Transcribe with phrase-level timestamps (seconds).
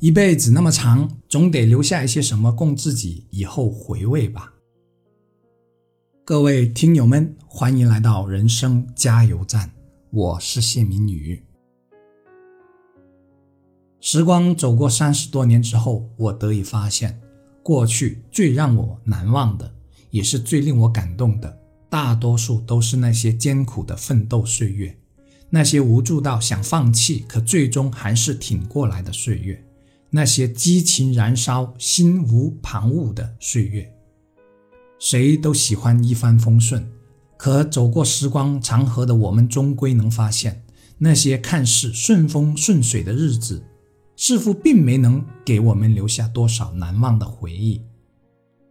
[0.00, 4.52] 一辈子那么长，总得留下一些什么供自己以后回味吧。
[6.24, 9.72] 各位听友们，欢迎来到人生加油站，
[10.10, 11.42] 我是谢明宇。
[13.98, 17.20] 时光走过三十多年之后，我得以发现，
[17.64, 19.74] 过去最让我难忘的，
[20.10, 21.58] 也是最令我感动的，
[21.90, 24.96] 大多数都是那些艰苦的奋斗岁月，
[25.50, 29.64] 那些无助到想放弃，可最终还是挺过来的岁月。
[30.10, 33.92] 那些激情燃烧、心无旁骛的岁月，
[34.98, 36.90] 谁都喜欢一帆风顺，
[37.36, 40.64] 可走过时光长河的我们，终归能发现，
[40.96, 43.62] 那些看似顺风顺水的日子，
[44.16, 47.82] 似乎并没能给我们留下多少难忘的回忆。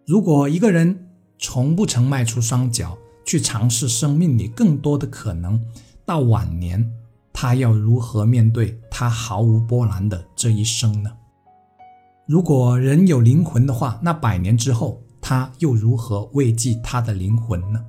[0.07, 1.07] 如果一个人
[1.37, 5.63] 从不曾迈出双脚去尝试生命里更多的可能，
[6.03, 6.91] 到晚年，
[7.31, 11.11] 他要如何面对他毫无波澜的这一生呢？
[12.27, 17.81] 如果人有灵魂的话，那百年之后，他又如何慰藉他的灵魂呢？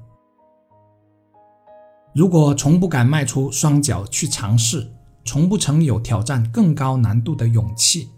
[2.14, 4.92] 如果从不敢迈出双脚去尝试，
[5.24, 8.10] 从不曾有挑战更高难度的勇气，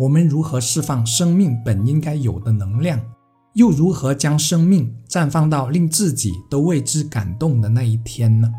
[0.00, 3.00] 我们如何释放生命本应该有的能量？
[3.54, 8.52] 又如何将生命绽放到令自己都为之感动的那一天呢？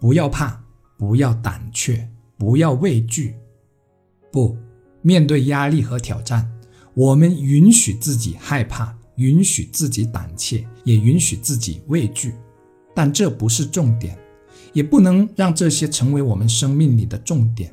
[0.00, 0.62] 不要怕，
[0.96, 3.36] 不要胆怯，不要畏惧，
[4.32, 4.56] 不。
[5.06, 6.50] 面对压力和挑战，
[6.92, 12.34] 我们允许自己害怕，允许自己胆怯，也允许自己畏惧，
[12.92, 14.18] 但这不是重点，
[14.72, 17.72] 也不能让这些成为我们生命里的重点，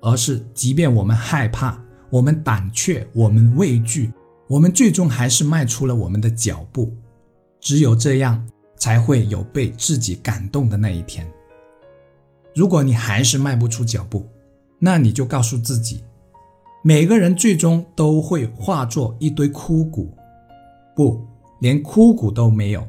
[0.00, 1.76] 而是即便我们害怕，
[2.08, 4.12] 我们胆怯，我们畏惧，
[4.46, 6.96] 我们最终还是迈出了我们的脚步。
[7.60, 11.26] 只有这样，才会有被自己感动的那一天。
[12.54, 14.28] 如果你还是迈不出脚步，
[14.78, 16.04] 那你就告诉自己。
[16.82, 20.14] 每个人最终都会化作一堆枯骨，
[20.96, 21.20] 不，
[21.60, 22.86] 连枯骨都没有，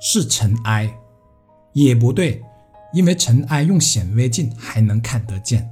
[0.00, 0.92] 是尘埃，
[1.72, 2.42] 也不对，
[2.92, 5.70] 因为尘埃用显微镜还能看得见，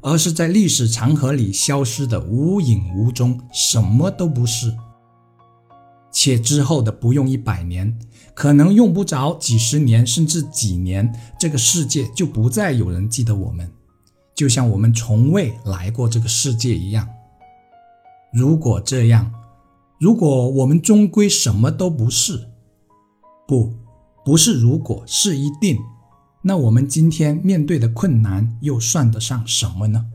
[0.00, 4.72] 而是在历史长河里消失的无影无踪，什么都不是。
[6.12, 7.98] 且之后的不用一百年，
[8.32, 13.68] 可能用不着几十年，甚至几年，这个世界就不再有人记得我们。
[14.40, 17.06] 就像我们从未来过这个世界一样。
[18.32, 19.30] 如果这样，
[19.98, 22.48] 如果我们终归什么都不是，
[23.46, 23.74] 不，
[24.24, 25.78] 不是如果是一定，
[26.40, 30.06] 那我们今天面对的困难又算得上什么呢？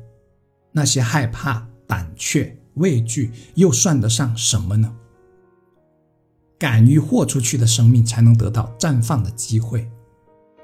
[0.71, 4.91] 那些害怕、胆怯、畏惧又算得上什么呢？
[6.57, 9.87] 敢于豁出去的生命，才能得到绽放的机会。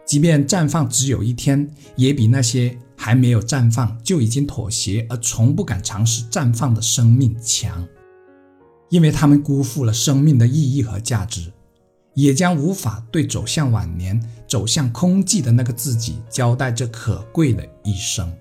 [0.03, 7.83] 即便绽放只有一天，也比那些还没有绽放就已经妥协而从不敢尝试绽放的生命强，
[8.91, 11.51] 因为他们辜负了生命的意义和价值，
[12.13, 18.31] 也将无法对走向晚年、走向空寂的那个自己交代这可贵的一生。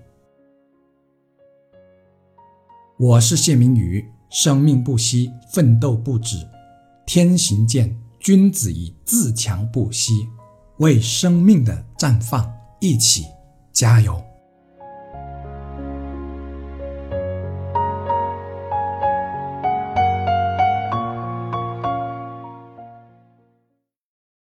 [2.98, 6.36] 我是谢明宇，生命不息，奋斗不止，
[7.06, 10.28] 天行健，君子以自强不息。
[10.80, 13.24] 为生命的绽放一起
[13.72, 14.22] 加油！